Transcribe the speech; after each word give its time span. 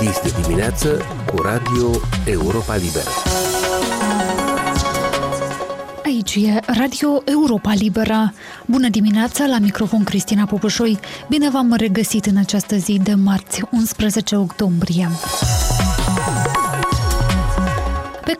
Este 0.00 0.40
dimineață 0.42 1.00
cu 1.26 1.42
Radio 1.42 1.90
Europa 2.24 2.76
Liberă. 2.76 3.08
Aici 6.04 6.34
e 6.34 6.60
Radio 6.66 7.22
Europa 7.24 7.72
Liberă. 7.72 8.32
Bună 8.66 8.88
dimineața, 8.88 9.46
la 9.46 9.58
microfon 9.58 10.04
Cristina 10.04 10.44
Popușoi. 10.44 10.98
Bine 11.28 11.50
v-am 11.50 11.74
regăsit 11.76 12.26
în 12.26 12.36
această 12.36 12.76
zi 12.76 13.00
de 13.02 13.14
marți, 13.14 13.62
11 13.70 14.36
octombrie 14.36 15.08
pe 15.08 15.59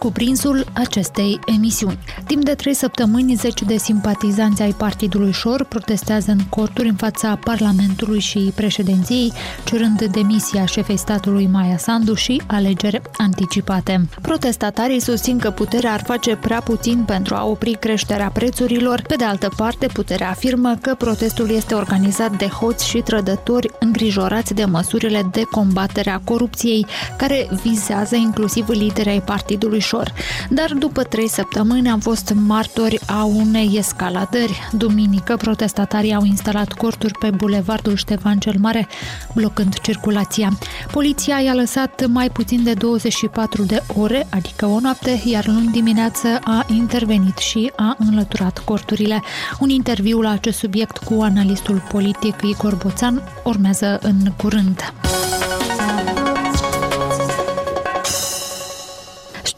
cuprinsul 0.00 0.64
acestei 0.72 1.40
emisiuni. 1.46 1.98
Timp 2.26 2.44
de 2.44 2.54
trei 2.54 2.74
săptămâni, 2.74 3.34
zeci 3.34 3.62
de 3.62 3.76
simpatizanți 3.76 4.62
ai 4.62 4.72
Partidului 4.72 5.32
Șor 5.32 5.64
protestează 5.64 6.30
în 6.30 6.38
corturi 6.48 6.88
în 6.88 6.94
fața 6.94 7.38
Parlamentului 7.44 8.20
și 8.20 8.52
președinției, 8.54 9.32
cerând 9.64 10.04
demisia 10.04 10.64
șefei 10.64 10.96
statului 10.96 11.46
Maia 11.46 11.76
Sandu 11.76 12.14
și 12.14 12.42
alegeri 12.46 13.02
anticipate. 13.16 14.08
Protestatarii 14.22 15.00
susțin 15.00 15.38
că 15.38 15.50
puterea 15.50 15.92
ar 15.92 16.02
face 16.02 16.36
prea 16.36 16.60
puțin 16.60 17.02
pentru 17.06 17.34
a 17.34 17.44
opri 17.44 17.76
creșterea 17.80 18.30
prețurilor. 18.30 19.02
Pe 19.08 19.14
de 19.14 19.24
altă 19.24 19.48
parte, 19.56 19.86
puterea 19.86 20.30
afirmă 20.30 20.78
că 20.80 20.94
protestul 20.98 21.50
este 21.50 21.74
organizat 21.74 22.36
de 22.36 22.46
hoți 22.46 22.88
și 22.88 22.98
trădători 22.98 23.70
îngrijorați 23.78 24.54
de 24.54 24.64
măsurile 24.64 25.28
de 25.32 25.42
combatere 25.50 26.10
a 26.10 26.18
corupției, 26.18 26.86
care 27.16 27.48
vizează 27.62 28.16
inclusiv 28.16 28.68
liderii 28.68 29.12
ai 29.12 29.22
Partidului 29.22 29.80
ușor. 29.90 30.12
Dar 30.48 30.72
după 30.78 31.02
trei 31.02 31.28
săptămâni 31.28 31.88
am 31.88 32.00
fost 32.00 32.32
martori 32.34 33.00
a 33.06 33.24
unei 33.24 33.70
escaladări. 33.76 34.68
Duminică, 34.72 35.36
protestatarii 35.36 36.14
au 36.14 36.24
instalat 36.24 36.72
corturi 36.72 37.18
pe 37.18 37.30
bulevardul 37.30 37.96
Ștefan 37.96 38.38
cel 38.38 38.54
Mare, 38.58 38.88
blocând 39.34 39.78
circulația. 39.78 40.58
Poliția 40.90 41.40
i-a 41.40 41.54
lăsat 41.54 42.06
mai 42.06 42.30
puțin 42.30 42.62
de 42.62 42.72
24 42.74 43.62
de 43.62 43.82
ore, 43.96 44.26
adică 44.30 44.66
o 44.66 44.80
noapte, 44.80 45.22
iar 45.24 45.46
luni 45.46 45.70
dimineață 45.72 46.28
a 46.44 46.66
intervenit 46.68 47.38
și 47.38 47.72
a 47.76 47.96
înlăturat 47.98 48.58
corturile. 48.58 49.22
Un 49.58 49.68
interviu 49.68 50.20
la 50.20 50.30
acest 50.30 50.58
subiect 50.58 50.96
cu 50.96 51.22
analistul 51.22 51.82
politic 51.88 52.34
Igor 52.42 52.74
Boțan 52.74 53.22
urmează 53.44 53.98
în 54.02 54.32
curând. 54.36 54.92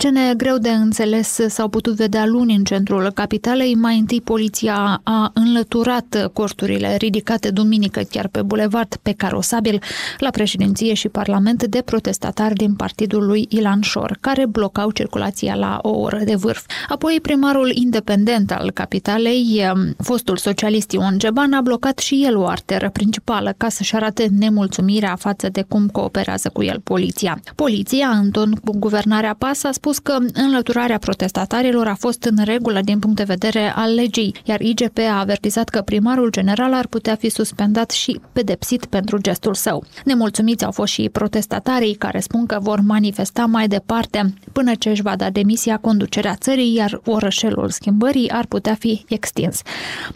Scene 0.03 0.35
greu 0.37 0.59
de 0.59 0.69
înțeles 0.69 1.39
s-au 1.49 1.69
putut 1.69 1.95
vedea 1.95 2.27
luni 2.27 2.55
în 2.55 2.65
centrul 2.65 3.11
capitalei. 3.11 3.75
Mai 3.75 3.99
întâi 3.99 4.21
poliția 4.21 5.01
a 5.03 5.31
înlăturat 5.35 6.31
corturile 6.33 6.97
ridicate 6.97 7.51
duminică 7.51 8.01
chiar 8.11 8.29
pe 8.29 8.43
bulevard 8.43 8.97
pe 9.03 9.13
carosabil 9.13 9.83
la 10.19 10.31
președinție 10.31 10.95
și 10.95 11.09
parlament 11.09 11.67
de 11.67 11.83
protestatari 11.85 12.55
din 12.55 12.75
partidul 12.75 13.27
lui 13.27 13.47
Ilan 13.49 13.81
Șor, 13.81 14.17
care 14.21 14.47
blocau 14.47 14.91
circulația 14.91 15.55
la 15.55 15.79
o 15.83 16.01
oră 16.01 16.21
de 16.25 16.35
vârf. 16.35 16.67
Apoi 16.89 17.19
primarul 17.23 17.71
independent 17.75 18.53
al 18.53 18.71
capitalei, 18.71 19.73
fostul 19.99 20.37
socialist 20.37 20.93
Ion 20.93 21.19
Geban, 21.19 21.53
a 21.53 21.61
blocat 21.61 21.99
și 21.99 22.25
el 22.27 22.37
o 22.37 22.47
arteră 22.47 22.91
principală 22.91 23.55
ca 23.57 23.69
să-și 23.69 23.95
arate 23.95 24.29
nemulțumirea 24.39 25.17
față 25.17 25.49
de 25.49 25.65
cum 25.69 25.89
cooperează 25.89 26.51
cu 26.53 26.63
el 26.63 26.81
poliția. 26.85 27.41
Poliția, 27.55 28.09
în 28.09 28.31
ton 28.31 28.53
cu 28.65 28.79
guvernarea 28.79 29.35
PAS, 29.39 29.65
a 29.65 29.73
spus 29.73 29.91
spus 29.93 30.13
că 30.13 30.25
înlăturarea 30.33 30.99
protestatarilor 30.99 31.87
a 31.87 31.95
fost 31.95 32.25
în 32.25 32.45
regulă 32.45 32.81
din 32.85 32.99
punct 32.99 33.17
de 33.17 33.23
vedere 33.23 33.73
al 33.75 33.95
legii, 33.95 34.35
iar 34.45 34.61
IGP 34.61 34.99
a 34.99 35.19
avertizat 35.19 35.69
că 35.69 35.81
primarul 35.81 36.31
general 36.31 36.75
ar 36.75 36.87
putea 36.87 37.15
fi 37.15 37.29
suspendat 37.29 37.91
și 37.91 38.21
pedepsit 38.33 38.85
pentru 38.85 39.19
gestul 39.19 39.55
său. 39.55 39.85
Nemulțumiți 40.05 40.65
au 40.65 40.71
fost 40.71 40.93
și 40.93 41.09
protestatarii 41.13 41.95
care 41.95 42.21
spun 42.21 42.47
că 42.47 42.59
vor 42.61 42.81
manifesta 42.81 43.45
mai 43.45 43.69
departe 43.69 44.35
până 44.53 44.73
ce 44.79 44.89
își 44.89 45.03
va 45.03 45.17
da 45.17 45.31
demisia 45.31 45.77
conducerea 45.77 46.35
țării, 46.35 46.75
iar 46.75 47.01
orășelul 47.05 47.71
schimbării 47.71 48.31
ar 48.31 48.47
putea 48.47 48.75
fi 48.75 49.05
extins. 49.09 49.61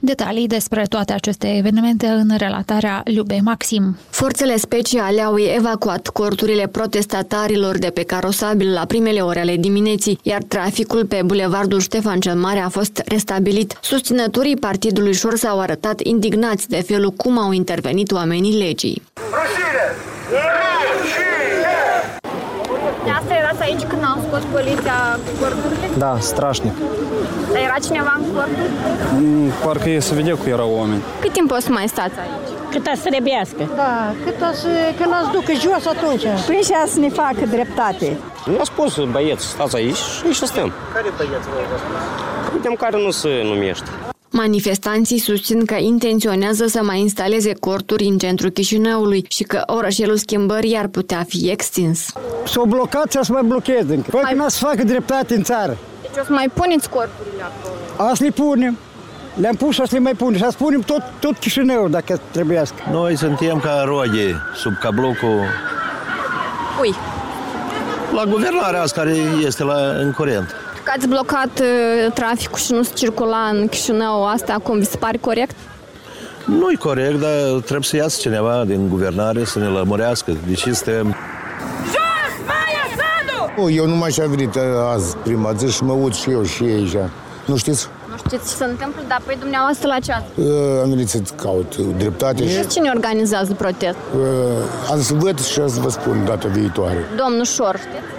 Detalii 0.01 0.47
despre 0.47 0.83
toate 0.89 1.13
aceste 1.13 1.57
evenimente 1.57 2.07
în 2.07 2.31
relatarea 2.37 3.01
Liubei 3.05 3.41
Maxim. 3.41 3.97
Forțele 4.11 4.57
speciale 4.57 5.21
au 5.21 5.39
evacuat 5.57 6.09
corturile 6.09 6.67
protestatarilor 6.67 7.79
de 7.79 7.91
pe 7.95 8.03
carosabil 8.03 8.73
la 8.73 8.85
primele 8.85 9.21
ore 9.21 9.41
ale 9.41 9.57
dimineții, 9.67 10.19
iar 10.23 10.43
traficul 10.49 11.07
pe 11.07 11.21
bulevardul 11.25 11.81
Ștefan 11.81 12.21
cel 12.21 12.35
Mare 12.35 12.59
a 12.59 12.69
fost 12.69 13.03
restabilit. 13.07 13.79
Susținătorii 13.81 14.57
Partidului 14.57 15.15
Șor 15.15 15.37
s-au 15.37 15.61
arătat 15.61 16.01
indignați 16.01 16.69
de 16.69 16.81
felul 16.87 17.11
cum 17.11 17.39
au 17.39 17.53
intervenit 17.53 18.13
oamenii 18.13 18.59
legii. 18.59 19.03
Rușine! 19.37 19.87
De 23.05 23.11
asta 23.13 23.35
erați 23.35 23.63
aici 23.63 23.83
când 23.91 24.03
au 24.05 24.19
scos 24.29 24.43
poliția 24.53 25.19
corturile? 25.41 25.89
Da, 25.99 26.17
strașnic. 26.21 26.73
Dar 27.53 27.63
era 27.63 27.79
cineva 27.87 28.13
în 28.19 28.25
corturi? 28.35 28.71
Mm, 29.19 29.51
parcă 29.65 29.89
e 29.91 30.01
să 30.01 30.15
vedea 30.15 30.37
că 30.37 30.49
erau 30.49 30.71
oameni. 30.79 31.03
Cât 31.21 31.33
timp 31.33 31.51
o 31.51 31.59
să 31.59 31.71
mai 31.71 31.89
stați 31.89 32.19
aici? 32.19 32.56
Cât 32.83 32.97
să 33.03 33.09
trebuiască. 33.11 33.71
Da, 33.77 34.15
cât 34.25 34.41
o 34.51 34.55
să, 34.55 34.69
când 34.99 35.13
ați 35.21 35.31
ducă 35.33 35.53
jos 35.53 35.87
atunci. 35.87 36.23
Păi 36.47 36.57
și 36.57 36.93
să 36.93 36.99
ne 37.01 37.09
facă 37.09 37.43
dreptate. 37.51 38.17
Nu 38.45 38.57
a 38.61 38.65
spus 38.65 39.05
băieți, 39.11 39.47
stați 39.47 39.77
aici 39.77 40.03
și 40.33 40.47
stăm. 40.47 40.73
Care 40.95 41.09
băieți 41.17 41.47
vă 41.49 41.77
spus? 41.79 42.55
Uite, 42.55 42.75
care 42.79 43.03
nu 43.03 43.11
se 43.11 43.29
numește. 43.45 43.89
Manifestanții 44.31 45.19
susțin 45.19 45.65
că 45.65 45.75
intenționează 45.75 46.67
să 46.67 46.83
mai 46.83 47.01
instaleze 47.01 47.53
corturi 47.61 48.05
în 48.05 48.19
centrul 48.19 48.51
Chișinăului 48.51 49.25
și 49.29 49.43
că 49.43 49.63
orășelul 49.67 50.17
schimbării 50.17 50.77
ar 50.77 50.87
putea 50.87 51.25
fi 51.29 51.51
extins. 51.51 52.13
S-au 52.47 52.65
blocat 52.65 53.13
și 53.13 53.19
să 53.23 53.33
mai 53.33 53.43
blocheze 53.43 53.95
încă. 53.95 54.11
Păi 54.11 54.23
când 54.29 54.49
să 54.49 54.65
facă 54.65 54.85
dreptate 54.85 55.35
în 55.35 55.43
țară. 55.43 55.77
Deci 56.01 56.11
o 56.21 56.25
să 56.25 56.33
mai 56.33 56.49
puneți 56.55 56.89
corturile 56.91 57.43
acolo? 57.43 58.11
Asta 58.11 58.25
le 58.25 58.31
punem. 58.31 58.79
Le-am 59.41 59.55
pus 59.55 59.75
și 59.75 59.81
să 59.81 59.89
le 59.91 59.99
mai 59.99 60.15
punem. 60.15 60.35
Și 60.35 60.45
să 60.51 60.57
punem 60.59 60.81
tot, 60.81 61.03
tot 61.21 61.37
Chișinăul 61.39 61.91
dacă 61.91 62.21
trebuiască. 62.31 62.77
Noi 62.91 63.17
suntem 63.17 63.59
ca 63.59 63.83
roge 63.85 64.35
sub 64.55 64.73
cablocul... 64.81 65.41
Ui. 66.81 66.95
La 68.15 68.25
guvernarea 68.25 68.83
asta 68.83 69.01
care 69.01 69.15
este 69.45 69.65
la, 69.65 69.77
în 70.01 70.13
curent. 70.13 70.55
Că 70.83 70.93
ați 70.97 71.09
blocat 71.09 71.61
uh, 71.61 72.13
traficul 72.13 72.59
și 72.59 72.73
nu 72.73 72.83
se 72.83 72.91
circula 72.95 73.49
în 73.53 73.69
Chișinău, 73.69 74.27
asta 74.27 74.53
acum 74.53 74.79
vi 74.79 74.85
se 74.85 74.97
pare 74.97 75.17
corect? 75.21 75.57
Nu-i 76.45 76.77
corect, 76.77 77.21
dar 77.21 77.61
trebuie 77.61 77.83
să 77.83 77.97
iasă 77.97 78.19
cineva 78.21 78.65
din 78.67 78.89
guvernare 78.89 79.45
să 79.45 79.59
ne 79.59 79.67
lămurească. 79.67 80.33
Deci 80.47 80.59
suntem 80.59 81.17
eu 83.71 83.87
nu 83.87 83.97
mai 83.97 84.11
și-am 84.11 84.31
venit 84.31 84.55
uh, 84.55 84.63
azi 84.93 85.17
prima 85.17 85.53
zi 85.53 85.73
și 85.73 85.85
mă 85.85 85.93
uit 85.93 86.15
și 86.15 86.31
eu 86.31 86.45
și 86.45 86.65
ei 86.65 86.85
așa. 86.85 87.11
Nu 87.45 87.57
știți? 87.57 87.89
Nu 88.27 88.33
știți 88.33 88.51
ce 88.51 88.57
se 88.57 88.65
întâmplă, 88.65 89.03
dar 89.09 89.23
păi 89.25 89.37
dumneavoastră 89.41 89.89
la 89.89 89.99
ce 89.99 90.13
ați? 90.13 90.27
Uh, 90.35 90.47
am 90.83 90.89
venit 90.89 91.09
să 91.09 91.19
caut 91.37 91.77
dreptate. 91.77 92.49
Și 92.49 92.67
cine 92.67 92.91
organizează 92.95 93.53
protest? 93.55 93.97
Uh, 94.15 94.91
am 94.91 95.01
să 95.01 95.15
văd 95.15 95.45
și 95.45 95.55
să 95.55 95.81
vă 95.81 95.91
spun 95.91 96.25
data 96.25 96.49
viitoare. 96.49 96.99
Domnul 97.17 97.45
Șor, 97.45 97.77
știți? 97.77 98.16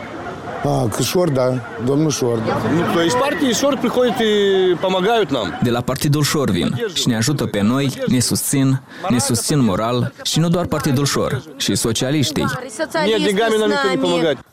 А, 0.64 0.88
Шор, 1.02 1.30
да, 1.30 1.60
domnul 1.84 2.10
Шор. 2.10 2.38
Да. 2.38 2.56
Ну, 2.72 2.82
то 2.94 3.00
есть 3.00 3.18
партии 3.18 3.52
Шор 3.52 3.76
приходят 3.78 4.20
и 4.20 4.32
помогают 4.80 5.30
нам. 5.30 5.58
De 5.62 5.70
la 5.70 5.80
Partidul 5.80 6.22
Șor 6.22 6.50
vin 6.50 6.84
și 6.94 7.08
ne 7.08 7.16
ajută 7.16 7.46
pe 7.46 7.60
noi, 7.60 7.92
ne 8.06 8.18
susțin, 8.20 8.82
ne 9.08 9.18
susțin 9.18 9.58
moral 9.64 10.12
și 10.22 10.38
nu 10.38 10.48
doar 10.48 10.66
Partidul 10.66 11.04
Șor, 11.04 11.42
și 11.56 11.74
socialiștii. 11.74 12.44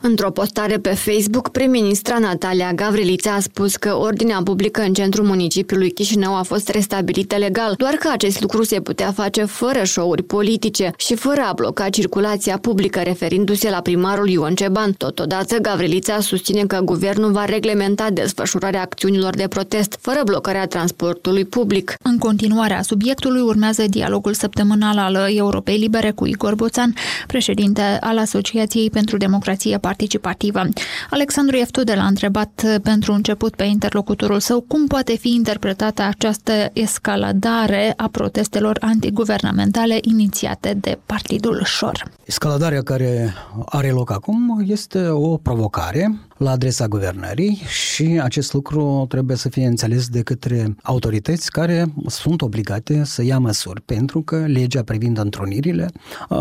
Într-o 0.00 0.30
postare 0.30 0.76
pe 0.76 0.88
Facebook, 0.88 1.48
prim-ministra 1.48 2.18
Natalia 2.18 2.72
Gavrilița 2.72 3.32
a 3.32 3.40
spus 3.40 3.76
că 3.76 3.96
ordinea 3.96 4.40
publică 4.44 4.80
în 4.80 4.92
centrul 4.92 5.26
municipiului 5.26 5.90
Chișinău 5.90 6.36
a 6.36 6.42
fost 6.42 6.68
restabilită 6.68 7.36
legal, 7.36 7.74
doar 7.76 7.94
că 7.94 8.08
acest 8.12 8.40
lucru 8.40 8.62
se 8.62 8.80
putea 8.80 9.12
face 9.12 9.44
fără 9.44 9.84
show-uri 9.84 10.22
politice 10.22 10.92
și 10.96 11.14
fără 11.14 11.40
a 11.48 11.52
bloca 11.52 11.88
circulația 11.88 12.58
publică, 12.58 13.00
referindu-se 13.00 13.70
la 13.70 13.80
primarul 13.80 14.28
Ion 14.28 14.54
Ceban. 14.54 14.92
Totodată, 14.92 15.56
Gavrilița 15.56 15.93
Stălița 15.95 16.21
susține 16.21 16.65
că 16.65 16.79
guvernul 16.79 17.31
va 17.31 17.45
reglementa 17.45 18.09
desfășurarea 18.09 18.81
acțiunilor 18.81 19.35
de 19.35 19.47
protest, 19.47 19.97
fără 20.01 20.21
blocarea 20.25 20.67
transportului 20.67 21.45
public. 21.45 21.95
În 22.03 22.17
continuarea 22.17 22.81
subiectului 22.81 23.41
urmează 23.41 23.83
dialogul 23.87 24.33
săptămânal 24.33 24.97
al 24.97 25.35
Europei 25.35 25.77
Libere 25.77 26.11
cu 26.11 26.25
Igor 26.25 26.55
Boțan, 26.55 26.93
președinte 27.27 27.81
al 27.81 28.17
Asociației 28.17 28.89
pentru 28.89 29.17
Democrație 29.17 29.77
Participativă. 29.77 30.61
Alexandru 31.09 31.55
Eftudel 31.55 31.99
a 31.99 32.05
întrebat 32.05 32.79
pentru 32.83 33.13
început 33.13 33.55
pe 33.55 33.63
interlocutorul 33.63 34.39
său 34.39 34.61
cum 34.61 34.87
poate 34.87 35.15
fi 35.17 35.33
interpretată 35.33 36.01
această 36.01 36.51
escaladare 36.73 37.93
a 37.97 38.07
protestelor 38.11 38.77
antiguvernamentale 38.81 39.97
inițiate 40.01 40.77
de 40.81 40.99
Partidul 41.05 41.61
Șor. 41.63 42.03
Escaladarea 42.25 42.81
care 42.81 43.33
are 43.65 43.89
loc 43.89 44.11
acum 44.11 44.63
este 44.67 45.07
o 45.07 45.37
provocare 45.37 45.83
provocare 45.91 46.17
la 46.37 46.51
adresa 46.51 46.87
guvernării 46.87 47.61
și 47.67 48.19
acest 48.21 48.53
lucru 48.53 49.05
trebuie 49.09 49.37
să 49.37 49.49
fie 49.49 49.65
înțeles 49.65 50.07
de 50.07 50.21
către 50.21 50.75
autorități 50.83 51.51
care 51.51 51.85
sunt 52.07 52.41
obligate 52.41 53.03
să 53.03 53.23
ia 53.23 53.39
măsuri, 53.39 53.81
pentru 53.81 54.21
că 54.21 54.35
legea 54.35 54.83
privind 54.83 55.17
întrunirile 55.17 55.89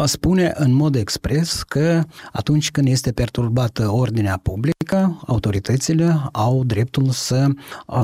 spune 0.05 0.52
în 0.56 0.73
mod 0.73 0.94
expres 0.94 1.62
că 1.62 2.02
atunci 2.32 2.70
când 2.70 2.88
este 2.88 3.12
perturbată 3.12 3.91
ordinea 3.91 4.41
publică, 4.43 5.20
autoritățile 5.26 6.20
au 6.32 6.64
dreptul 6.64 7.11
să 7.11 7.46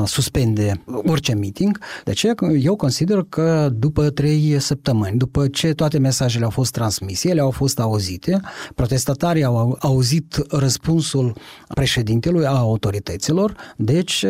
suspende 0.04 0.84
orice 0.86 1.34
meeting. 1.34 1.78
De 2.04 2.12
ce? 2.12 2.34
Eu 2.60 2.76
consider 2.76 3.26
că 3.28 3.68
după 3.72 4.10
trei 4.10 4.56
săptămâni, 4.60 5.18
după 5.18 5.48
ce 5.48 5.72
toate 5.72 5.98
mesajele 5.98 6.44
au 6.44 6.50
fost 6.50 6.72
transmise, 6.72 7.28
ele 7.28 7.40
au 7.40 7.50
fost 7.50 7.78
auzite, 7.78 8.40
protestatarii 8.74 9.44
au 9.44 9.76
auzit 9.80 10.44
răspunsul 10.48 11.36
președintelui, 11.80 12.46
a 12.46 12.56
autorităților, 12.56 13.54
deci 13.76 14.22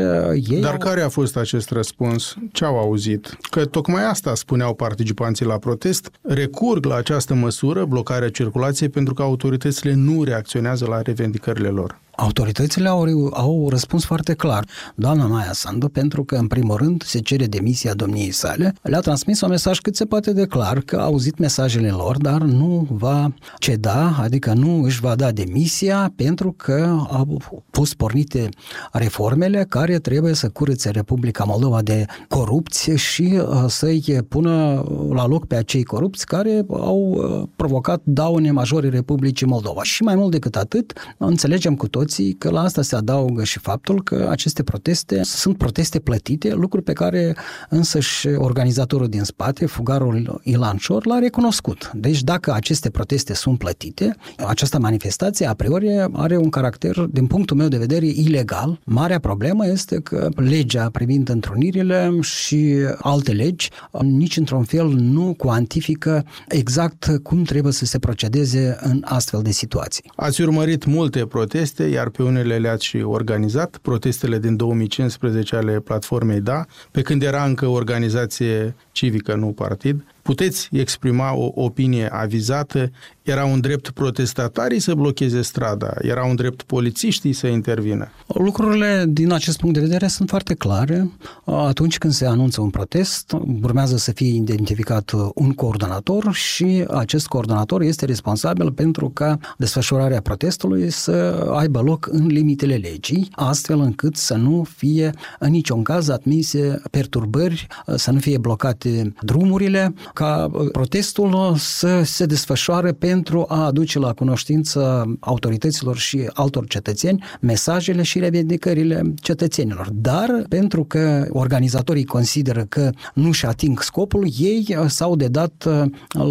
ei 0.48 0.60
Dar 0.60 0.72
au... 0.72 0.78
care 0.78 1.00
a 1.00 1.08
fost 1.08 1.36
acest 1.36 1.70
răspuns? 1.70 2.36
Ce 2.52 2.64
au 2.64 2.78
auzit? 2.78 3.36
Că 3.50 3.64
tocmai 3.64 4.04
asta 4.04 4.34
spuneau 4.34 4.74
participanții 4.74 5.46
la 5.46 5.58
protest, 5.58 6.10
recurg 6.22 6.84
la 6.84 6.94
această 6.94 7.34
măsură, 7.34 7.84
blocarea 7.84 8.30
circulației, 8.30 8.88
pentru 8.88 9.14
că 9.14 9.22
autoritățile 9.22 9.94
nu 9.94 10.24
reacționează 10.24 10.86
la 10.86 11.02
revendicările 11.02 11.68
lor. 11.68 12.00
Autoritățile 12.16 12.88
au, 12.88 13.30
au 13.32 13.68
răspuns 13.68 14.04
foarte 14.04 14.34
clar. 14.34 14.66
Doamna 14.94 15.26
Maia 15.26 15.52
Sandu, 15.52 15.88
pentru 15.88 16.24
că, 16.24 16.36
în 16.36 16.46
primul 16.46 16.76
rând, 16.76 17.02
se 17.02 17.18
cere 17.18 17.46
demisia 17.46 17.94
domniei 17.94 18.30
sale, 18.30 18.74
le-a 18.82 19.00
transmis 19.00 19.40
un 19.40 19.48
mesaj 19.48 19.78
cât 19.78 19.96
se 19.96 20.04
poate 20.04 20.32
de 20.32 20.46
clar 20.46 20.80
că 20.80 20.96
a 20.96 21.02
auzit 21.02 21.38
mesajele 21.38 21.90
lor, 21.90 22.16
dar 22.16 22.40
nu 22.40 22.86
va 22.90 23.32
ceda, 23.58 24.16
adică 24.20 24.52
nu 24.52 24.82
își 24.82 25.00
va 25.00 25.14
da 25.14 25.30
demisia 25.30 26.12
pentru 26.16 26.52
că 26.56 26.96
au 27.10 27.40
pus 27.70 27.94
pornite 27.94 28.48
reformele 28.92 29.66
care 29.68 29.98
trebuie 29.98 30.34
să 30.34 30.48
curățe 30.48 30.90
Republica 30.90 31.44
Moldova 31.44 31.82
de 31.82 32.04
corupție 32.28 32.96
și 32.96 33.40
uh, 33.40 33.64
să-i 33.68 34.18
pună 34.28 34.84
la 35.12 35.26
loc 35.26 35.46
pe 35.46 35.54
acei 35.54 35.82
corupți 35.82 36.26
care 36.26 36.64
au 36.68 36.98
uh, 37.10 37.48
provocat 37.56 38.00
daune 38.04 38.50
majore 38.50 38.88
Republicii 38.88 39.46
Moldova. 39.46 39.82
Și 39.82 40.02
mai 40.02 40.14
mult 40.14 40.30
decât 40.30 40.56
atât, 40.56 40.92
înțelegem 41.18 41.74
cu 41.74 41.88
toți 41.88 41.99
toții 42.00 42.32
că 42.32 42.50
la 42.50 42.60
asta 42.60 42.82
se 42.82 42.96
adaugă 42.96 43.44
și 43.44 43.58
faptul 43.58 44.02
că 44.02 44.26
aceste 44.30 44.62
proteste 44.62 45.20
sunt 45.22 45.56
proteste 45.56 45.98
plătite, 45.98 46.54
lucruri 46.54 46.84
pe 46.84 46.92
care 46.92 47.36
însăși 47.68 48.26
organizatorul 48.28 49.08
din 49.08 49.22
spate, 49.22 49.66
fugarul 49.66 50.40
Ilan 50.42 50.76
Șor, 50.76 51.06
l-a 51.06 51.18
recunoscut. 51.18 51.90
Deci 51.94 52.22
dacă 52.22 52.52
aceste 52.52 52.90
proteste 52.90 53.34
sunt 53.34 53.58
plătite, 53.58 54.16
această 54.46 54.78
manifestație 54.78 55.46
a 55.46 55.54
priori 55.54 56.06
are 56.12 56.36
un 56.36 56.48
caracter, 56.48 57.00
din 57.00 57.26
punctul 57.26 57.56
meu 57.56 57.68
de 57.68 57.78
vedere, 57.78 58.06
ilegal. 58.06 58.80
Marea 58.84 59.18
problemă 59.18 59.66
este 59.66 60.00
că 60.00 60.28
legea 60.34 60.88
privind 60.92 61.28
întrunirile 61.28 62.18
și 62.20 62.74
alte 62.98 63.32
legi 63.32 63.70
nici 64.00 64.36
într-un 64.36 64.64
fel 64.64 64.88
nu 64.88 65.34
cuantifică 65.36 66.24
exact 66.48 67.20
cum 67.22 67.42
trebuie 67.42 67.72
să 67.72 67.84
se 67.84 67.98
procedeze 67.98 68.78
în 68.80 69.02
astfel 69.04 69.42
de 69.42 69.50
situații. 69.50 70.12
Ați 70.16 70.42
urmărit 70.42 70.84
multe 70.84 71.26
proteste, 71.26 71.84
iar 71.90 72.08
pe 72.08 72.22
unele 72.22 72.58
le-ați 72.58 72.84
și 72.84 72.96
organizat, 72.96 73.78
protestele 73.82 74.38
din 74.38 74.56
2015 74.56 75.56
ale 75.56 75.80
platformei 75.80 76.40
DA, 76.40 76.66
pe 76.90 77.02
când 77.02 77.22
era 77.22 77.44
încă 77.44 77.66
organizație 77.66 78.74
civică, 78.92 79.34
nu 79.34 79.46
partid. 79.46 80.04
Puteți 80.22 80.68
exprima 80.72 81.34
o 81.34 81.50
opinie 81.54 82.08
avizată? 82.12 82.90
Era 83.22 83.44
un 83.44 83.60
drept 83.60 83.90
protestatarii 83.90 84.78
să 84.80 84.94
blocheze 84.94 85.42
strada? 85.42 85.92
Era 86.00 86.24
un 86.24 86.34
drept 86.34 86.62
polițiștii 86.62 87.32
să 87.32 87.46
intervină? 87.46 88.08
Lucrurile 88.26 89.04
din 89.08 89.32
acest 89.32 89.58
punct 89.58 89.74
de 89.74 89.80
vedere 89.80 90.06
sunt 90.06 90.28
foarte 90.28 90.54
clare. 90.54 91.10
Atunci 91.44 91.98
când 91.98 92.12
se 92.12 92.26
anunță 92.26 92.60
un 92.60 92.70
protest, 92.70 93.36
urmează 93.62 93.96
să 93.96 94.12
fie 94.12 94.34
identificat 94.34 95.12
un 95.34 95.52
coordonator 95.52 96.34
și 96.34 96.84
acest 96.90 97.26
coordonator 97.26 97.82
este 97.82 98.04
responsabil 98.04 98.72
pentru 98.72 99.08
ca 99.08 99.38
desfășurarea 99.58 100.20
protestului 100.20 100.90
să 100.90 101.46
aibă 101.56 101.80
loc 101.80 102.08
în 102.12 102.26
limitele 102.26 102.74
legii, 102.74 103.28
astfel 103.32 103.80
încât 103.80 104.16
să 104.16 104.34
nu 104.34 104.66
fie 104.76 105.10
în 105.38 105.50
niciun 105.50 105.82
caz 105.82 106.08
admise 106.08 106.82
perturbări, 106.90 107.66
să 107.94 108.10
nu 108.10 108.18
fie 108.18 108.38
blocate 108.38 109.14
drumurile, 109.20 109.94
ca 110.14 110.50
uh, 110.52 110.68
protestul 110.72 111.54
să 111.56 112.02
se 112.04 112.26
desfășoare 112.26 112.92
pentru 112.92 113.44
a 113.48 113.64
aduce 113.64 113.98
la 113.98 114.12
cunoștință 114.12 115.04
autorităților 115.20 115.96
și 115.96 116.30
altor 116.32 116.66
cetățeni 116.66 117.24
mesajele 117.40 118.02
și 118.02 118.18
revendicările 118.18 119.02
cetățenilor. 119.14 119.88
Dar 119.92 120.44
pentru 120.48 120.84
că 120.84 121.26
organizatorii 121.30 122.04
consideră 122.04 122.64
că 122.68 122.90
nu 123.14 123.32
și 123.32 123.46
ating 123.46 123.82
scopul, 123.82 124.28
ei 124.38 124.76
uh, 124.78 124.84
s-au 124.86 125.16
dedat 125.16 125.64
uh, 125.66 125.82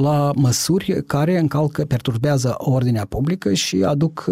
la 0.01 0.31
măsuri 0.35 1.03
care 1.07 1.39
încalcă, 1.39 1.85
perturbează 1.85 2.55
ordinea 2.57 3.05
publică 3.05 3.53
și 3.53 3.83
aduc 3.83 4.29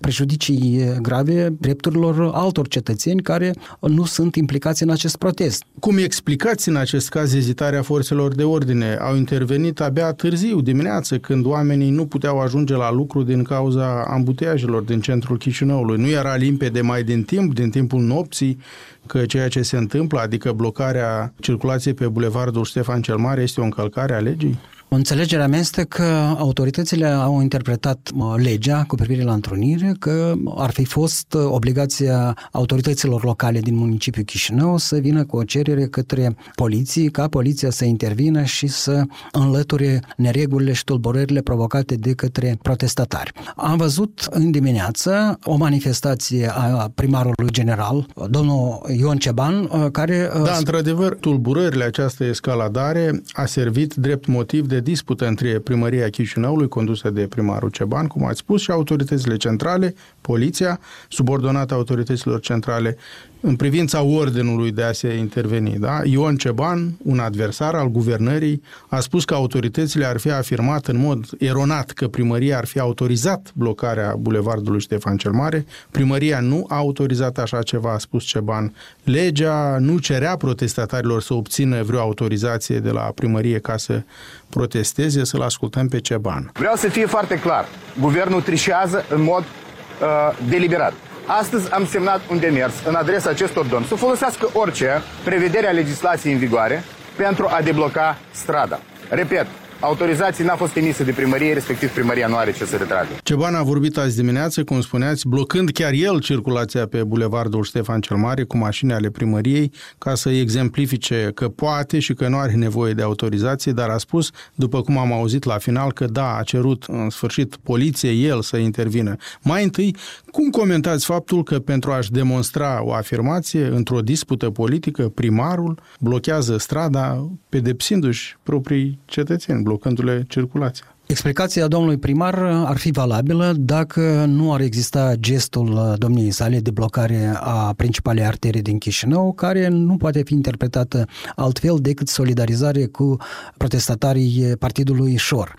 prejudicii 0.00 0.98
grave 1.02 1.48
drepturilor 1.60 2.30
altor 2.34 2.68
cetățeni 2.68 3.22
care 3.22 3.54
nu 3.80 4.04
sunt 4.04 4.34
implicați 4.34 4.82
în 4.82 4.90
acest 4.90 5.16
protest. 5.16 5.64
Cum 5.80 5.96
explicați 5.96 6.68
în 6.68 6.76
acest 6.76 7.08
caz 7.08 7.34
ezitarea 7.34 7.82
forțelor 7.82 8.34
de 8.34 8.44
ordine? 8.44 8.89
Au 8.98 9.16
intervenit 9.16 9.80
abia 9.80 10.12
târziu, 10.12 10.60
dimineață, 10.60 11.18
când 11.18 11.46
oamenii 11.46 11.90
nu 11.90 12.06
puteau 12.06 12.40
ajunge 12.40 12.74
la 12.74 12.92
lucru 12.92 13.22
din 13.22 13.42
cauza 13.42 14.04
ambuteajelor 14.08 14.82
din 14.82 15.00
centrul 15.00 15.38
Chișinăului. 15.38 15.98
Nu 15.98 16.08
era 16.08 16.36
limpede 16.36 16.80
mai 16.80 17.02
din 17.02 17.22
timp, 17.22 17.54
din 17.54 17.70
timpul 17.70 18.00
nopții, 18.00 18.58
că 19.06 19.26
ceea 19.26 19.48
ce 19.48 19.62
se 19.62 19.76
întâmplă, 19.76 20.20
adică 20.20 20.52
blocarea 20.52 21.32
circulației 21.40 21.94
pe 21.94 22.08
bulevardul 22.08 22.64
Ștefan 22.64 23.02
cel 23.02 23.16
Mare, 23.16 23.42
este 23.42 23.60
o 23.60 23.64
încălcare 23.64 24.14
a 24.14 24.18
legii? 24.18 24.58
Înțelegerea 24.92 25.48
mea 25.48 25.58
este 25.58 25.82
că 25.82 26.34
autoritățile 26.38 27.06
au 27.06 27.40
interpretat 27.40 28.10
legea 28.36 28.84
cu 28.86 28.94
privire 28.94 29.22
la 29.22 29.32
întrunire, 29.32 29.94
că 29.98 30.34
ar 30.56 30.70
fi 30.70 30.84
fost 30.84 31.34
obligația 31.34 32.36
autorităților 32.52 33.24
locale 33.24 33.60
din 33.60 33.74
municipiul 33.74 34.24
Chișinău 34.24 34.76
să 34.76 34.96
vină 34.96 35.24
cu 35.24 35.36
o 35.36 35.42
cerere 35.42 35.86
către 35.86 36.36
poliție, 36.54 37.08
ca 37.08 37.28
poliția 37.28 37.70
să 37.70 37.84
intervină 37.84 38.42
și 38.42 38.66
să 38.66 39.02
înlăture 39.32 40.00
neregulile 40.16 40.72
și 40.72 40.84
tulburările 40.84 41.40
provocate 41.40 41.94
de 41.94 42.12
către 42.12 42.58
protestatari. 42.62 43.32
Am 43.56 43.76
văzut 43.76 44.26
în 44.30 44.50
dimineață 44.50 45.38
o 45.44 45.56
manifestație 45.56 46.50
a 46.54 46.90
primarului 46.94 47.50
general, 47.50 48.06
domnul 48.30 48.86
Ion 48.98 49.16
Ceban, 49.16 49.68
care... 49.92 50.30
Da, 50.44 50.56
într-adevăr, 50.56 51.14
tulburările 51.14 51.84
această 51.84 52.24
escaladare 52.24 53.22
a 53.32 53.44
servit 53.44 53.94
drept 53.94 54.26
motiv 54.26 54.66
de 54.66 54.79
dispută 54.80 55.26
între 55.26 55.58
primăria 55.58 56.08
Chișinăului, 56.08 56.68
condusă 56.68 57.10
de 57.10 57.26
primarul 57.26 57.70
Ceban, 57.70 58.06
cum 58.06 58.24
ați 58.24 58.38
spus, 58.38 58.60
și 58.60 58.70
autoritățile 58.70 59.36
centrale, 59.36 59.94
poliția, 60.20 60.80
subordonată 61.08 61.74
autorităților 61.74 62.40
centrale, 62.40 62.96
în 63.40 63.56
privința 63.56 64.02
ordinului 64.02 64.70
de 64.70 64.82
a 64.82 64.92
se 64.92 65.16
interveni. 65.16 65.78
Da? 65.78 66.00
Ion 66.04 66.36
Ceban, 66.36 66.96
un 67.02 67.18
adversar 67.18 67.74
al 67.74 67.88
guvernării, 67.88 68.62
a 68.88 69.00
spus 69.00 69.24
că 69.24 69.34
autoritățile 69.34 70.04
ar 70.04 70.18
fi 70.18 70.30
afirmat 70.30 70.86
în 70.86 70.98
mod 70.98 71.24
eronat 71.38 71.90
că 71.90 72.08
primăria 72.08 72.58
ar 72.58 72.66
fi 72.66 72.78
autorizat 72.78 73.52
blocarea 73.54 74.14
bulevardului 74.18 74.80
Ștefan 74.80 75.16
cel 75.16 75.32
Mare. 75.32 75.66
Primăria 75.90 76.40
nu 76.40 76.66
a 76.68 76.76
autorizat 76.76 77.38
așa 77.38 77.62
ceva, 77.62 77.92
a 77.92 77.98
spus 77.98 78.24
Ceban. 78.24 78.74
Legea 79.04 79.76
nu 79.78 79.98
cerea 79.98 80.36
protestatarilor 80.36 81.22
să 81.22 81.34
obțină 81.34 81.82
vreo 81.82 82.00
autorizație 82.00 82.78
de 82.78 82.90
la 82.90 83.00
primărie 83.00 83.58
ca 83.58 83.76
să 83.76 84.02
protesteze, 84.48 85.24
să-l 85.24 85.42
ascultăm 85.42 85.88
pe 85.88 86.00
Ceban. 86.00 86.50
Vreau 86.54 86.74
să 86.76 86.88
fie 86.88 87.06
foarte 87.06 87.38
clar. 87.38 87.64
Guvernul 88.00 88.40
trișează 88.40 89.04
în 89.08 89.22
mod 89.22 89.42
uh, 89.42 90.48
deliberat. 90.48 90.92
Astăzi 91.38 91.72
am 91.72 91.86
semnat 91.86 92.20
un 92.30 92.38
demers 92.38 92.72
în 92.86 92.94
adresa 92.94 93.30
acestor 93.30 93.66
domni 93.66 93.86
să 93.86 93.94
folosească 93.94 94.48
orice 94.52 95.02
prevedere 95.24 95.66
a 95.66 95.70
legislației 95.70 96.32
în 96.32 96.38
vigoare 96.38 96.84
pentru 97.16 97.46
a 97.50 97.60
debloca 97.62 98.18
strada. 98.30 98.80
Repet, 99.08 99.46
autorizații 99.80 100.44
n-a 100.44 100.54
fost 100.54 100.76
emisă 100.76 101.04
de 101.04 101.10
primărie, 101.10 101.52
respectiv 101.52 101.90
primăria 101.90 102.26
nu 102.26 102.36
are 102.36 102.52
ce 102.52 102.64
să 102.64 102.76
retragă. 102.76 103.08
Ceban 103.22 103.54
a 103.54 103.62
vorbit 103.62 103.96
azi 103.96 104.16
dimineață, 104.16 104.64
cum 104.64 104.80
spuneați, 104.80 105.28
blocând 105.28 105.70
chiar 105.70 105.92
el 105.92 106.20
circulația 106.20 106.86
pe 106.86 107.04
bulevardul 107.04 107.62
Ștefan 107.62 108.00
cel 108.00 108.16
Mare 108.16 108.42
cu 108.42 108.56
mașini 108.56 108.92
ale 108.92 109.10
primăriei 109.10 109.72
ca 109.98 110.14
să 110.14 110.30
exemplifice 110.30 111.30
că 111.34 111.48
poate 111.48 111.98
și 111.98 112.14
că 112.14 112.28
nu 112.28 112.36
are 112.36 112.52
nevoie 112.52 112.92
de 112.92 113.02
autorizație, 113.02 113.72
dar 113.72 113.88
a 113.88 113.98
spus, 113.98 114.30
după 114.54 114.82
cum 114.82 114.98
am 114.98 115.12
auzit 115.12 115.44
la 115.44 115.58
final, 115.58 115.92
că 115.92 116.04
da, 116.04 116.36
a 116.36 116.42
cerut 116.42 116.84
în 116.88 117.10
sfârșit 117.10 117.56
poliție 117.56 118.10
el 118.10 118.42
să 118.42 118.56
intervină. 118.56 119.16
Mai 119.42 119.62
întâi, 119.62 119.96
cum 120.30 120.50
comentați 120.50 121.04
faptul 121.04 121.42
că 121.42 121.58
pentru 121.58 121.90
a-și 121.90 122.10
demonstra 122.10 122.84
o 122.84 122.92
afirmație 122.92 123.66
într-o 123.66 124.00
dispută 124.00 124.50
politică, 124.50 125.08
primarul 125.08 125.78
blochează 126.00 126.56
strada 126.56 127.28
pedepsindu-și 127.48 128.36
proprii 128.42 128.98
cetățeni, 129.04 129.62
blocându-le 129.70 130.24
circulația? 130.28 130.86
Explicația 131.10 131.66
domnului 131.66 131.98
primar 131.98 132.34
ar 132.44 132.76
fi 132.76 132.90
valabilă 132.90 133.54
dacă 133.58 134.24
nu 134.28 134.52
ar 134.52 134.60
exista 134.60 135.12
gestul 135.14 135.94
domniei 135.98 136.30
sale 136.30 136.60
de 136.60 136.70
blocare 136.70 137.32
a 137.40 137.72
principalei 137.76 138.24
arterii 138.24 138.62
din 138.62 138.78
Chișinău, 138.78 139.32
care 139.32 139.68
nu 139.68 139.96
poate 139.96 140.22
fi 140.22 140.34
interpretată 140.34 141.06
altfel 141.36 141.78
decât 141.80 142.08
solidarizare 142.08 142.86
cu 142.86 143.16
protestatarii 143.56 144.56
partidului 144.58 145.16
Șor. 145.16 145.54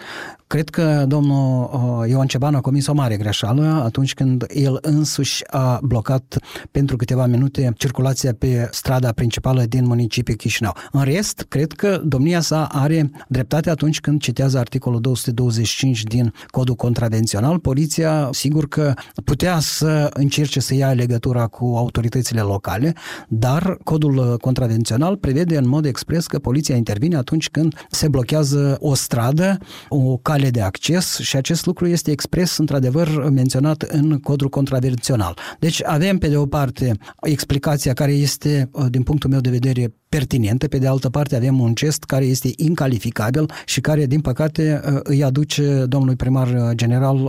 Cred 0.51 0.69
că 0.69 1.03
domnul 1.07 1.69
uh, 1.73 2.09
Ioan 2.09 2.27
Ceban 2.27 2.55
a 2.55 2.61
comis 2.61 2.87
o 2.87 2.93
mare 2.93 3.17
greșeală 3.17 3.81
atunci 3.85 4.13
când 4.13 4.45
el 4.53 4.77
însuși 4.81 5.43
a 5.47 5.79
blocat 5.83 6.37
pentru 6.71 6.95
câteva 6.95 7.25
minute 7.25 7.73
circulația 7.77 8.33
pe 8.33 8.67
strada 8.71 9.11
principală 9.11 9.63
din 9.63 9.85
municipiul 9.85 10.37
Chișinău. 10.37 10.75
În 10.91 11.03
rest, 11.03 11.45
cred 11.47 11.71
că 11.71 12.01
domnia 12.05 12.39
sa 12.41 12.65
are 12.65 13.11
dreptate 13.27 13.69
atunci 13.69 13.99
când 13.99 14.21
citează 14.21 14.57
articolul 14.57 14.99
225 15.41 16.03
din 16.03 16.33
codul 16.47 16.75
contravențional. 16.75 17.59
Poliția, 17.59 18.29
sigur 18.31 18.67
că 18.67 18.93
putea 19.23 19.59
să 19.59 20.09
încerce 20.13 20.59
să 20.59 20.75
ia 20.75 20.93
legătura 20.93 21.47
cu 21.47 21.65
autoritățile 21.77 22.41
locale, 22.41 22.93
dar 23.27 23.77
codul 23.83 24.37
contravențional 24.41 25.17
prevede 25.17 25.57
în 25.57 25.67
mod 25.67 25.85
expres 25.85 26.27
că 26.27 26.39
poliția 26.39 26.75
intervine 26.75 27.15
atunci 27.15 27.49
când 27.49 27.85
se 27.89 28.07
blochează 28.07 28.77
o 28.79 28.93
stradă, 28.93 29.57
o 29.89 30.17
cale 30.17 30.39
cale 30.41 30.53
de 30.53 30.61
acces 30.61 31.17
și 31.17 31.35
acest 31.35 31.65
lucru 31.65 31.87
este 31.87 32.11
expres, 32.11 32.57
într-adevăr, 32.57 33.29
menționat 33.29 33.81
în 33.81 34.19
codul 34.19 34.49
contravențional. 34.49 35.37
Deci 35.59 35.83
avem, 35.85 36.17
pe 36.17 36.27
de 36.27 36.37
o 36.37 36.45
parte, 36.45 36.97
explicația 37.21 37.93
care 37.93 38.11
este, 38.11 38.69
din 38.89 39.03
punctul 39.03 39.29
meu 39.29 39.39
de 39.39 39.49
vedere, 39.49 39.93
pertinentă, 40.09 40.67
pe 40.67 40.77
de 40.77 40.87
altă 40.87 41.09
parte 41.09 41.35
avem 41.35 41.59
un 41.59 41.75
gest 41.75 42.03
care 42.03 42.25
este 42.25 42.51
incalificabil 42.55 43.45
și 43.65 43.81
care, 43.81 44.05
din 44.05 44.21
păcate, 44.21 44.81
îi 45.03 45.23
aduce 45.31 45.85
domnului 45.87 46.15
primar 46.15 46.71
general, 46.73 47.19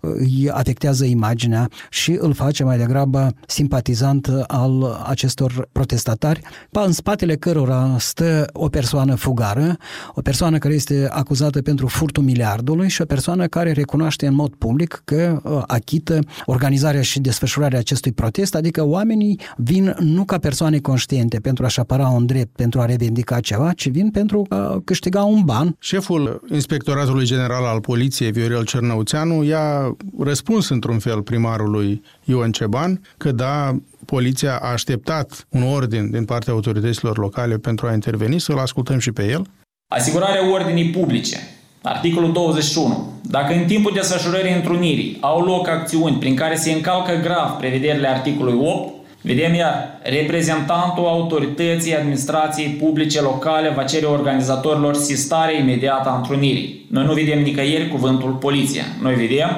îi 0.00 0.50
afectează 0.50 1.04
imaginea 1.04 1.68
și 1.90 2.16
îl 2.20 2.32
face 2.32 2.64
mai 2.64 2.78
degrabă 2.78 3.34
simpatizant 3.46 4.30
al 4.46 5.04
acestor 5.06 5.68
protestatari, 5.72 6.40
în 6.70 6.92
spatele 6.92 7.36
cărora 7.36 7.96
stă 7.98 8.46
o 8.52 8.68
persoană 8.68 9.14
fugară, 9.14 9.76
o 10.14 10.20
persoană 10.20 10.58
care 10.58 10.74
este 10.74 11.08
acuzată 11.10 11.62
pentru 11.62 11.86
furtul 11.86 12.22
miliardului 12.22 12.88
și 12.88 13.02
o 13.02 13.04
persoană 13.04 13.46
care 13.46 13.72
recunoaște 13.72 14.26
în 14.26 14.34
mod 14.34 14.54
public 14.54 15.02
că 15.04 15.40
achită 15.66 16.18
organizarea 16.44 17.02
și 17.02 17.20
desfășurarea 17.20 17.78
acestui 17.78 18.12
protest, 18.12 18.54
adică 18.54 18.84
oamenii 18.84 19.40
vin 19.56 19.94
nu 19.98 20.24
ca 20.24 20.38
persoane 20.38 20.78
conștiente 20.78 21.38
pentru 21.38 21.64
a-și 21.64 21.80
apăra 21.80 22.08
un 22.08 22.26
drept 22.26 22.56
pentru 22.56 22.80
a 22.80 22.84
revendica 22.84 23.40
ceva, 23.40 23.72
ci 23.72 23.88
vin 23.88 24.10
pentru 24.10 24.46
a 24.48 24.80
câștiga 24.84 25.22
un 25.22 25.42
ban. 25.44 25.76
Șeful 25.78 26.42
Inspectoratului 26.52 27.24
General 27.24 27.42
al 27.50 27.80
Poliției, 27.80 28.30
Viorel 28.30 28.64
Cernăuțeanu, 28.64 29.42
i-a 29.42 29.96
răspuns 30.18 30.68
într-un 30.68 30.98
fel 30.98 31.22
primarului 31.22 32.02
Ion 32.24 32.52
Ceban 32.52 33.00
că 33.16 33.32
da, 33.32 33.78
poliția 34.04 34.56
a 34.56 34.70
așteptat 34.70 35.46
un 35.48 35.62
ordin 35.62 36.10
din 36.10 36.24
partea 36.24 36.52
autorităților 36.52 37.18
locale 37.18 37.56
pentru 37.56 37.86
a 37.86 37.92
interveni, 37.92 38.40
să-l 38.40 38.58
ascultăm 38.58 38.98
și 38.98 39.12
pe 39.12 39.26
el. 39.26 39.46
Asigurarea 39.88 40.50
ordinii 40.52 40.90
publice. 40.90 41.38
Articolul 41.82 42.32
21. 42.32 43.12
Dacă 43.22 43.54
în 43.54 43.64
timpul 43.64 43.92
desfășurării 43.94 44.54
întrunirii 44.54 45.18
au 45.20 45.44
loc 45.44 45.68
acțiuni 45.68 46.16
prin 46.16 46.34
care 46.34 46.54
se 46.54 46.72
încalcă 46.72 47.12
grav 47.22 47.50
prevederile 47.50 48.08
articolului 48.08 48.66
8, 48.66 48.94
Vedem 49.26 49.54
iar, 49.54 50.00
reprezentantul 50.02 51.06
autorității 51.06 51.96
administrației 51.96 52.68
publice 52.68 53.20
locale 53.20 53.72
va 53.76 53.84
cere 53.84 54.06
organizatorilor 54.06 54.94
sistare 54.94 55.58
imediată 55.58 56.08
a 56.08 56.16
întrunirii. 56.16 56.86
Noi 56.90 57.04
nu 57.04 57.12
vedem 57.12 57.42
nicăieri 57.42 57.88
cuvântul 57.88 58.32
poliția. 58.32 58.82
Noi 59.02 59.14
vedem 59.14 59.48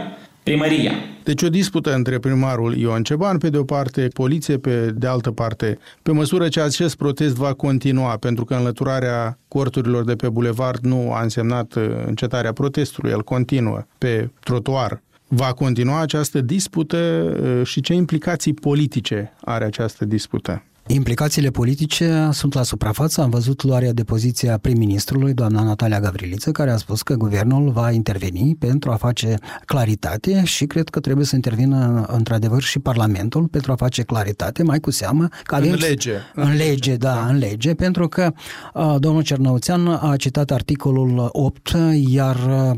primăria. 0.43 0.93
Deci 1.23 1.43
o 1.43 1.49
dispută 1.49 1.95
între 1.95 2.19
primarul 2.19 2.77
Ioan 2.77 3.03
Ceban, 3.03 3.39
pe 3.39 3.51
de 3.51 3.57
o 3.57 3.65
parte, 3.65 4.09
poliție, 4.15 4.59
pe 4.59 4.91
de 4.95 5.07
altă 5.07 5.31
parte, 5.31 5.79
pe 6.03 6.13
măsură 6.13 6.49
ce 6.49 6.61
acest 6.61 6.97
protest 6.97 7.35
va 7.35 7.53
continua, 7.53 8.17
pentru 8.17 8.45
că 8.45 8.55
înlăturarea 8.55 9.39
corturilor 9.49 10.05
de 10.05 10.15
pe 10.15 10.29
bulevard 10.29 10.85
nu 10.85 11.13
a 11.13 11.23
însemnat 11.23 11.75
uh, 11.75 11.83
încetarea 12.07 12.53
protestului, 12.53 13.11
el 13.11 13.23
continuă 13.23 13.83
pe 13.99 14.31
trotuar. 14.41 15.01
Va 15.29 15.53
continua 15.53 16.01
această 16.01 16.41
dispută 16.41 16.97
uh, 16.97 17.67
și 17.67 17.81
ce 17.81 17.93
implicații 17.93 18.55
politice 18.55 19.33
are 19.45 19.65
această 19.65 20.05
dispută? 20.05 20.63
Implicațiile 20.89 21.51
politice 21.51 22.29
sunt 22.33 22.55
la 22.55 22.63
suprafață. 22.63 23.21
Am 23.21 23.31
văzut 23.31 23.63
luarea 23.63 23.93
de 23.93 24.05
poziție 24.05 24.51
a 24.51 24.59
prim-ministrului, 24.59 25.33
doamna 25.33 25.63
Natalia 25.63 26.01
Gavriliță, 26.01 26.51
care 26.51 26.71
a 26.71 26.77
spus 26.77 27.03
că 27.03 27.15
guvernul 27.15 27.71
va 27.71 27.91
interveni 27.91 28.57
pentru 28.59 28.91
a 28.91 28.95
face 28.95 29.39
claritate 29.65 30.45
și 30.45 30.67
cred 30.67 30.89
că 30.89 31.01
trebuie 31.01 31.27
să 31.27 31.35
intervină 31.35 32.07
într-adevăr 32.09 32.63
și 32.63 32.79
Parlamentul 32.79 33.47
pentru 33.47 33.73
a 33.73 33.77
face 33.77 34.03
claritate, 34.03 34.63
mai 34.63 34.81
cu 34.81 34.91
seamă 34.91 35.29
că 35.43 35.55
avem... 35.55 35.71
În 35.71 35.79
lege. 35.79 36.13
În 36.35 36.57
lege, 36.57 36.97
da, 36.97 37.13
da, 37.13 37.27
în 37.27 37.39
lege, 37.39 37.75
pentru 37.75 38.09
că 38.09 38.33
uh, 38.75 38.95
domnul 38.99 39.23
Cernăuțean 39.23 39.87
a 39.87 40.15
citat 40.17 40.51
articolul 40.51 41.29
8, 41.33 41.77
iar 42.09 42.37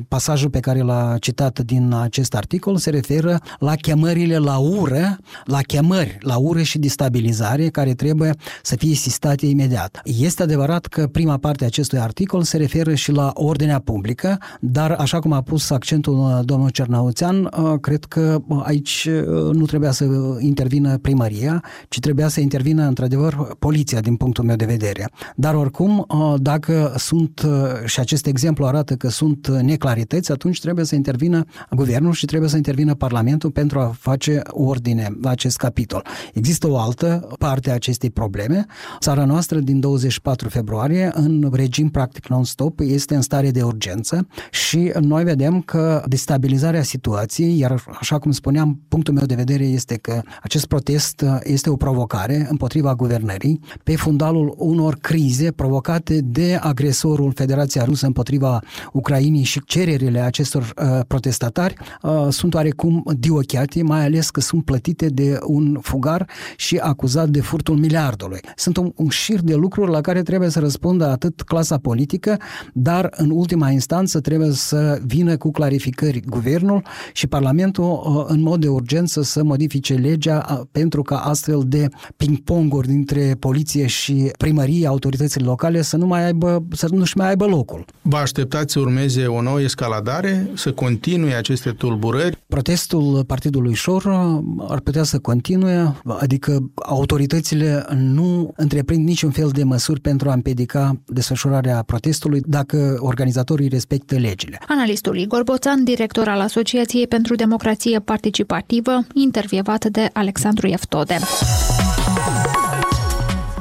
pasajul 0.08 0.50
pe 0.50 0.60
care 0.60 0.80
l-a 0.80 1.16
citat 1.20 1.60
din 1.60 1.92
acest 1.92 2.34
articol 2.34 2.76
se 2.76 2.90
referă 2.90 3.40
la 3.58 3.74
chemările 3.74 4.38
la 4.38 4.56
ură, 4.56 5.18
la 5.44 5.60
chemări 5.60 6.18
la 6.20 6.36
ură 6.36 6.62
și 6.62 6.78
destabilizare 6.78 7.68
care 7.68 7.94
trebuie 7.98 8.34
să 8.62 8.76
fie 8.76 8.94
sistate 8.94 9.46
imediat. 9.46 10.00
Este 10.04 10.42
adevărat 10.42 10.86
că 10.86 11.06
prima 11.06 11.36
parte 11.36 11.64
a 11.64 11.66
acestui 11.66 11.98
articol 11.98 12.42
se 12.42 12.56
referă 12.56 12.94
și 12.94 13.12
la 13.12 13.30
ordinea 13.34 13.78
publică, 13.78 14.38
dar 14.60 14.90
așa 14.90 15.18
cum 15.18 15.32
a 15.32 15.40
pus 15.40 15.70
accentul 15.70 16.18
uh, 16.18 16.38
domnul 16.44 16.70
Cernauțean, 16.70 17.44
uh, 17.44 17.74
cred 17.80 18.04
că 18.04 18.38
uh, 18.46 18.62
aici 18.64 19.08
nu 19.52 19.64
trebuia 19.64 19.90
să 19.90 20.04
intervină 20.38 20.98
primăria, 20.98 21.64
ci 21.88 21.98
trebuia 21.98 22.28
să 22.28 22.40
intervină 22.40 22.86
într-adevăr 22.86 23.56
poliția 23.58 24.00
din 24.00 24.16
punctul 24.16 24.44
meu 24.44 24.56
de 24.56 24.64
vedere. 24.64 25.08
Dar 25.36 25.54
oricum, 25.54 26.06
dacă 26.36 26.94
sunt, 26.96 27.46
și 27.84 28.00
acest 28.00 28.26
exemplu 28.26 28.66
arată 28.66 28.94
că 28.94 29.08
sunt 29.08 29.48
neclarități, 29.48 30.32
atunci 30.32 30.60
trebuie 30.60 30.84
să 30.84 30.94
intervină 30.94 31.44
guvernul 31.70 32.12
și 32.12 32.24
trebuie 32.24 32.48
să 32.48 32.56
intervină 32.56 32.94
Parlamentul 32.94 33.50
pentru 33.50 33.78
a 33.78 33.94
face 33.98 34.40
ordine 34.46 35.08
la 35.22 35.30
acest 35.30 35.56
capitol. 35.56 36.02
Există 36.34 36.68
o 36.68 36.78
altă 36.78 37.28
parte 37.38 37.70
a 37.70 37.74
acestei 37.88 38.10
probleme. 38.10 38.66
Țara 39.00 39.24
noastră 39.24 39.58
din 39.58 39.80
24 39.80 40.48
februarie, 40.48 41.10
în 41.14 41.50
regim 41.52 41.88
practic 41.88 42.26
non-stop, 42.26 42.80
este 42.80 43.14
în 43.14 43.20
stare 43.20 43.50
de 43.50 43.62
urgență 43.62 44.26
și 44.50 44.92
noi 45.00 45.24
vedem 45.24 45.60
că 45.60 46.02
destabilizarea 46.06 46.82
situației, 46.82 47.58
iar 47.58 47.84
așa 48.00 48.18
cum 48.18 48.30
spuneam, 48.30 48.80
punctul 48.88 49.14
meu 49.14 49.26
de 49.26 49.34
vedere 49.34 49.64
este 49.64 49.96
că 49.96 50.22
acest 50.42 50.66
protest 50.66 51.24
este 51.42 51.70
o 51.70 51.76
provocare 51.76 52.46
împotriva 52.50 52.94
guvernării 52.94 53.60
pe 53.82 53.96
fundalul 53.96 54.54
unor 54.56 54.96
crize 55.00 55.50
provocate 55.50 56.20
de 56.20 56.58
agresorul 56.60 57.32
Federația 57.34 57.84
Rusă 57.84 58.06
împotriva 58.06 58.60
Ucrainei 58.92 59.42
și 59.42 59.60
cererile 59.64 60.20
acestor 60.20 60.62
uh, 60.62 61.00
protestatari 61.06 61.74
uh, 62.02 62.26
sunt 62.30 62.54
oarecum 62.54 63.02
diochiate, 63.18 63.82
mai 63.82 64.04
ales 64.04 64.30
că 64.30 64.40
sunt 64.40 64.64
plătite 64.64 65.06
de 65.06 65.38
un 65.46 65.78
fugar 65.82 66.28
și 66.56 66.76
acuzat 66.76 67.28
de 67.28 67.40
furtul 67.40 67.77
miliardului. 67.78 68.40
Sunt 68.56 68.76
un, 68.76 68.92
un 68.96 69.08
șir 69.08 69.40
de 69.40 69.54
lucruri 69.54 69.90
la 69.90 70.00
care 70.00 70.22
trebuie 70.22 70.48
să 70.48 70.60
răspundă 70.60 71.06
atât 71.08 71.42
clasa 71.42 71.78
politică, 71.78 72.36
dar 72.72 73.08
în 73.16 73.30
ultima 73.30 73.70
instanță 73.70 74.20
trebuie 74.20 74.50
să 74.50 74.98
vină 75.06 75.36
cu 75.36 75.50
clarificări 75.50 76.20
guvernul 76.20 76.82
și 77.12 77.26
Parlamentul 77.26 77.84
uh, 77.84 78.24
în 78.26 78.40
mod 78.40 78.60
de 78.60 78.68
urgență 78.68 79.22
să 79.22 79.42
modifice 79.42 79.94
legea 79.94 80.46
uh, 80.50 80.60
pentru 80.72 81.02
ca 81.02 81.16
astfel 81.16 81.62
de 81.66 81.88
ping-ponguri 82.16 82.86
dintre 82.86 83.36
poliție 83.38 83.86
și 83.86 84.30
primărie, 84.38 84.86
autoritățile 84.86 85.44
locale 85.44 85.82
să 85.82 85.96
nu 85.96 86.06
mai 86.06 86.24
aibă, 86.24 86.64
să 86.72 86.86
nu-și 86.90 87.16
mai 87.16 87.28
aibă 87.28 87.46
locul. 87.46 87.84
Vă 88.02 88.16
așteptați 88.16 88.72
să 88.72 88.78
urmeze 88.80 89.26
o 89.26 89.42
nouă 89.42 89.60
escaladare, 89.60 90.50
să 90.54 90.72
continue 90.72 91.34
aceste 91.34 91.70
tulburări? 91.70 92.38
Protestul 92.46 93.24
Partidului 93.26 93.74
Șor 93.74 94.04
uh, 94.04 94.64
ar 94.68 94.80
putea 94.80 95.02
să 95.02 95.18
continue, 95.18 95.94
adică 96.04 96.70
autoritățile 96.74 97.67
nu 97.94 98.52
întreprind 98.56 99.06
niciun 99.06 99.30
fel 99.30 99.48
de 99.52 99.64
măsuri 99.64 100.00
pentru 100.00 100.30
a 100.30 100.32
împiedica 100.32 101.00
desfășurarea 101.06 101.82
protestului 101.82 102.40
dacă 102.46 102.96
organizatorii 103.00 103.68
respectă 103.68 104.16
legile. 104.16 104.58
Analistul 104.68 105.16
Igor 105.16 105.42
Boțan, 105.42 105.84
director 105.84 106.28
al 106.28 106.40
Asociației 106.40 107.06
pentru 107.06 107.34
Democrație 107.34 107.98
Participativă, 107.98 109.06
intervievat 109.14 109.84
de 109.84 110.10
Alexandru 110.12 110.66
Eftode. 110.66 111.18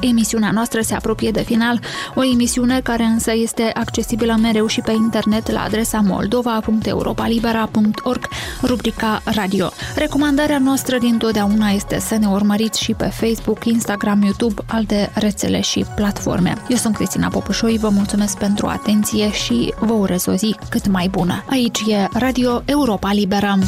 Emisiunea 0.00 0.50
noastră 0.50 0.80
se 0.80 0.94
apropie 0.94 1.30
de 1.30 1.42
final, 1.42 1.80
o 2.14 2.24
emisiune 2.24 2.80
care 2.80 3.02
însă 3.02 3.32
este 3.34 3.70
accesibilă 3.74 4.36
mereu 4.40 4.66
și 4.66 4.80
pe 4.80 4.92
internet 4.92 5.50
la 5.50 5.62
adresa 5.62 6.00
moldova.europalibera.org, 6.00 8.28
rubrica 8.62 9.22
radio. 9.24 9.70
Recomandarea 9.96 10.58
noastră 10.58 10.98
din 10.98 11.18
totdeauna 11.18 11.68
este 11.68 11.98
să 11.98 12.16
ne 12.16 12.26
urmăriți 12.26 12.82
și 12.82 12.94
pe 12.94 13.04
Facebook, 13.04 13.64
Instagram, 13.64 14.22
YouTube, 14.22 14.62
alte 14.66 15.10
rețele 15.14 15.60
și 15.60 15.84
platforme. 15.94 16.54
Eu 16.68 16.76
sunt 16.76 16.94
Cristina 16.94 17.28
Popușoi, 17.28 17.78
vă 17.78 17.88
mulțumesc 17.88 18.38
pentru 18.38 18.66
atenție 18.66 19.32
și 19.32 19.74
vă 19.78 19.92
urez 19.92 20.26
o 20.26 20.34
zi 20.34 20.56
cât 20.68 20.86
mai 20.86 21.08
bună. 21.08 21.44
Aici 21.50 21.80
e 21.86 22.08
Radio 22.12 22.62
Europa 22.64 23.12
Liberă. 23.12 23.58